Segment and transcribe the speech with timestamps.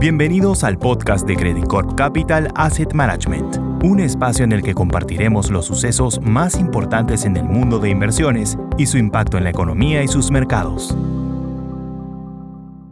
[0.00, 5.50] Bienvenidos al podcast de Credit Corp Capital Asset Management, un espacio en el que compartiremos
[5.50, 10.04] los sucesos más importantes en el mundo de inversiones y su impacto en la economía
[10.04, 10.96] y sus mercados.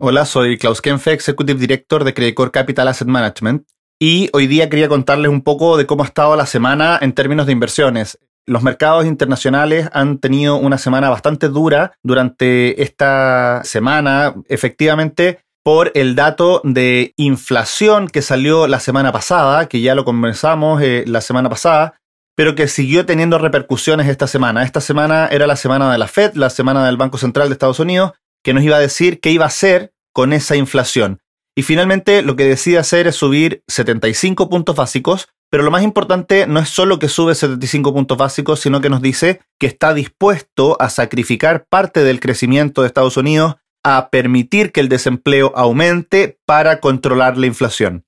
[0.00, 3.68] Hola, soy Klaus Kenfe, Executive Director de Credit Corp Capital Asset Management,
[4.00, 7.46] y hoy día quería contarles un poco de cómo ha estado la semana en términos
[7.46, 8.18] de inversiones.
[8.44, 14.34] Los mercados internacionales han tenido una semana bastante dura durante esta semana.
[14.48, 20.80] Efectivamente, por el dato de inflación que salió la semana pasada, que ya lo conversamos
[20.80, 22.00] eh, la semana pasada,
[22.34, 24.62] pero que siguió teniendo repercusiones esta semana.
[24.62, 27.80] Esta semana era la semana de la Fed, la semana del Banco Central de Estados
[27.80, 31.18] Unidos, que nos iba a decir qué iba a hacer con esa inflación.
[31.54, 36.46] Y finalmente lo que decide hacer es subir 75 puntos básicos, pero lo más importante
[36.46, 40.80] no es solo que sube 75 puntos básicos, sino que nos dice que está dispuesto
[40.80, 43.56] a sacrificar parte del crecimiento de Estados Unidos
[43.96, 48.04] a permitir que el desempleo aumente para controlar la inflación.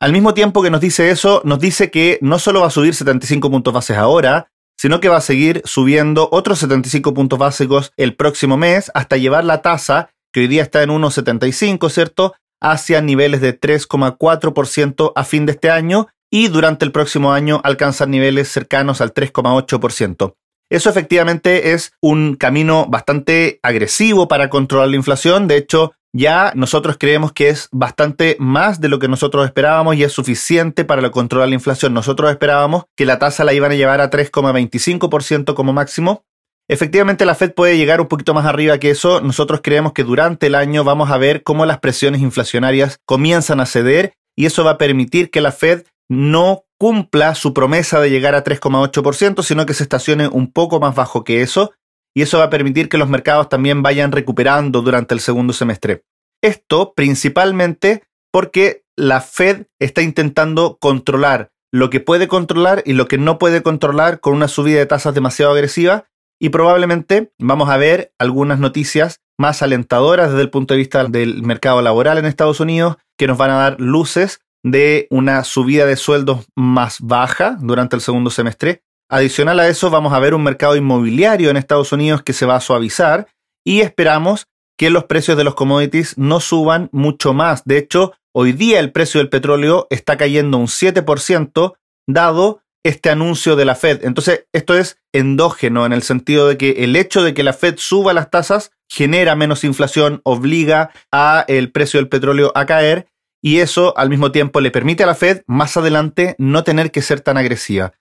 [0.00, 2.94] Al mismo tiempo que nos dice eso, nos dice que no solo va a subir
[2.94, 8.14] 75 puntos bases ahora, sino que va a seguir subiendo otros 75 puntos básicos el
[8.14, 13.40] próximo mes hasta llevar la tasa, que hoy día está en 1,75, ¿cierto?, hacia niveles
[13.40, 19.00] de 3,4% a fin de este año y durante el próximo año alcanzar niveles cercanos
[19.00, 20.34] al 3,8%.
[20.70, 25.46] Eso efectivamente es un camino bastante agresivo para controlar la inflación.
[25.46, 30.04] De hecho, ya nosotros creemos que es bastante más de lo que nosotros esperábamos y
[30.04, 31.92] es suficiente para controlar la inflación.
[31.92, 36.24] Nosotros esperábamos que la tasa la iban a llevar a 3,25% como máximo.
[36.68, 39.20] Efectivamente, la Fed puede llegar un poquito más arriba que eso.
[39.20, 43.66] Nosotros creemos que durante el año vamos a ver cómo las presiones inflacionarias comienzan a
[43.66, 48.34] ceder y eso va a permitir que la Fed no cumpla su promesa de llegar
[48.34, 51.72] a 3,8%, sino que se estacione un poco más bajo que eso,
[52.14, 56.04] y eso va a permitir que los mercados también vayan recuperando durante el segundo semestre.
[56.42, 63.18] Esto principalmente porque la Fed está intentando controlar lo que puede controlar y lo que
[63.18, 66.04] no puede controlar con una subida de tasas demasiado agresiva
[66.40, 71.42] y probablemente vamos a ver algunas noticias más alentadoras desde el punto de vista del
[71.42, 75.96] mercado laboral en Estados Unidos que nos van a dar luces de una subida de
[75.96, 78.82] sueldos más baja durante el segundo semestre.
[79.08, 82.56] Adicional a eso, vamos a ver un mercado inmobiliario en Estados Unidos que se va
[82.56, 83.28] a suavizar
[83.64, 87.64] y esperamos que los precios de los commodities no suban mucho más.
[87.64, 91.74] De hecho, hoy día el precio del petróleo está cayendo un 7%
[92.08, 94.04] dado este anuncio de la Fed.
[94.04, 97.76] Entonces, esto es endógeno en el sentido de que el hecho de que la Fed
[97.78, 103.06] suba las tasas genera menos inflación, obliga a el precio del petróleo a caer
[103.44, 107.02] y eso al mismo tiempo le permite a la Fed más adelante no tener que
[107.02, 107.92] ser tan agresiva.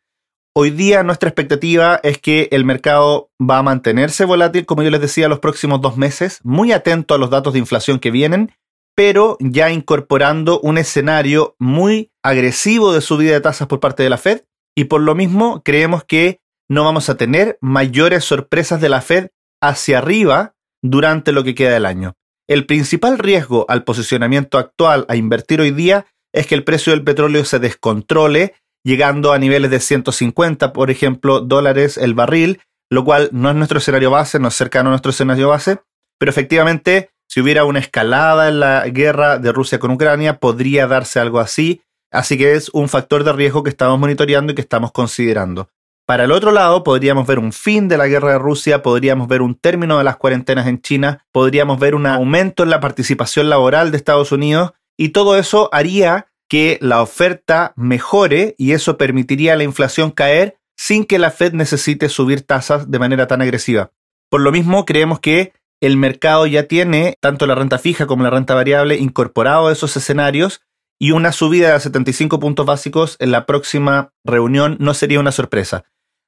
[0.56, 5.02] Hoy día nuestra expectativa es que el mercado va a mantenerse volátil, como yo les
[5.02, 8.54] decía, los próximos dos meses, muy atento a los datos de inflación que vienen,
[8.96, 14.18] pero ya incorporando un escenario muy agresivo de subida de tasas por parte de la
[14.18, 14.44] Fed
[14.78, 16.40] y por lo mismo creemos que
[16.70, 21.74] no vamos a tener mayores sorpresas de la Fed hacia arriba durante lo que queda
[21.74, 22.16] del año.
[22.48, 27.04] El principal riesgo al posicionamiento actual a invertir hoy día es que el precio del
[27.04, 32.60] petróleo se descontrole, llegando a niveles de 150, por ejemplo, dólares el barril,
[32.90, 35.80] lo cual no es nuestro escenario base, no es cercano a nuestro escenario base,
[36.20, 41.20] pero efectivamente, si hubiera una escalada en la guerra de Rusia con Ucrania, podría darse
[41.20, 44.92] algo así, así que es un factor de riesgo que estamos monitoreando y que estamos
[44.92, 45.70] considerando.
[46.06, 49.42] Para el otro lado, podríamos ver un fin de la guerra de Rusia, podríamos ver
[49.42, 53.92] un término de las cuarentenas en China, podríamos ver un aumento en la participación laboral
[53.92, 59.56] de Estados Unidos y todo eso haría que la oferta mejore y eso permitiría a
[59.56, 63.92] la inflación caer sin que la Fed necesite subir tasas de manera tan agresiva.
[64.30, 68.30] Por lo mismo, creemos que el mercado ya tiene tanto la renta fija como la
[68.30, 70.62] renta variable incorporado a esos escenarios
[71.00, 75.86] y una subida de 75 puntos básicos en la próxima reunión no sería una sorpresa.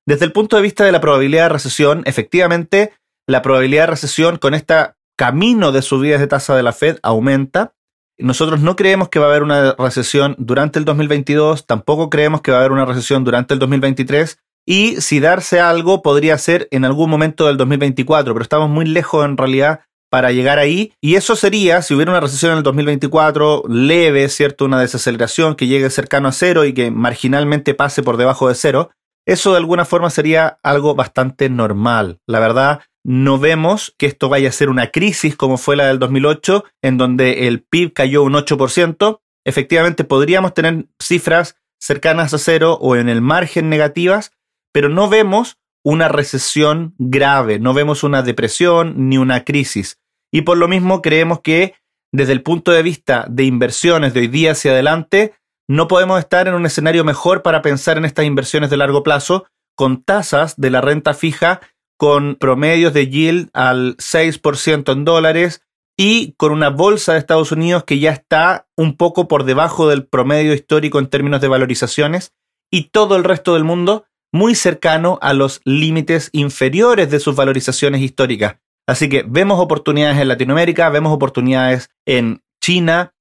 [0.08, 2.94] Desde el punto de vista de la probabilidad de recesión, efectivamente,
[3.28, 4.76] la probabilidad de recesión con este
[5.18, 7.74] camino de subidas de tasa de la Fed aumenta.
[8.20, 12.52] Nosotros no creemos que va a haber una recesión durante el 2022, tampoco creemos que
[12.52, 14.38] va a haber una recesión durante el 2023
[14.68, 19.26] y si darse algo podría ser en algún momento del 2024, pero estamos muy lejos
[19.26, 19.82] en realidad
[20.12, 24.66] para llegar ahí y eso sería si hubiera una recesión en el 2024 leve, ¿cierto?
[24.66, 28.92] Una desaceleración que llegue cercano a cero y que marginalmente pase por debajo de cero,
[29.26, 32.20] eso de alguna forma sería algo bastante normal.
[32.28, 36.00] La verdad, no vemos que esto vaya a ser una crisis como fue la del
[36.00, 39.20] 2008, en donde el PIB cayó un 8%.
[39.46, 44.32] Efectivamente, podríamos tener cifras cercanas a cero o en el margen negativas,
[44.72, 50.00] pero no vemos una recesión grave, no vemos una depresión ni una crisis.
[50.32, 51.76] Y por lo mismo creemos que
[52.12, 55.36] desde el punto de vista de inversiones de hoy día hacia adelante,
[55.68, 59.46] no podemos estar en un escenario mejor para pensar en estas inversiones de largo plazo
[59.76, 61.62] con tasas de la renta fija
[61.98, 65.62] con promedios de yield al 6% en dólares
[65.98, 70.06] y con una bolsa de Estados Unidos que ya está un poco por debajo del
[70.06, 72.34] promedio histórico en términos de valorizaciones
[72.72, 78.02] y todo el resto del mundo muy cercano a los límites inferiores de sus valorizaciones
[78.02, 78.58] históricas.
[78.88, 83.15] Así que vemos oportunidades en Latinoamérica, vemos oportunidades en China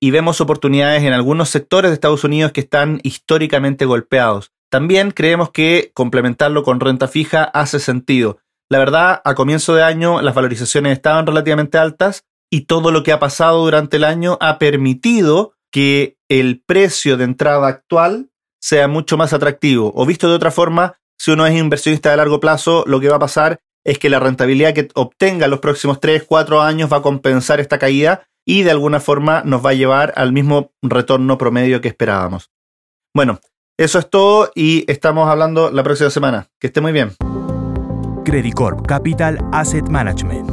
[0.00, 4.50] y vemos oportunidades en algunos sectores de Estados Unidos que están históricamente golpeados.
[4.70, 8.38] También creemos que complementarlo con renta fija hace sentido.
[8.70, 13.12] La verdad, a comienzo de año las valorizaciones estaban relativamente altas y todo lo que
[13.12, 18.30] ha pasado durante el año ha permitido que el precio de entrada actual
[18.60, 19.92] sea mucho más atractivo.
[19.94, 23.16] O visto de otra forma, si uno es inversionista de largo plazo, lo que va
[23.16, 26.98] a pasar es que la rentabilidad que obtenga en los próximos 3, 4 años va
[26.98, 31.38] a compensar esta caída y de alguna forma nos va a llevar al mismo retorno
[31.38, 32.50] promedio que esperábamos.
[33.14, 33.40] Bueno,
[33.78, 36.48] eso es todo y estamos hablando la próxima semana.
[36.58, 37.12] Que esté muy bien.
[38.24, 40.49] Credit Corp Capital Asset Management